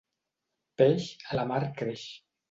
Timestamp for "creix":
1.83-2.07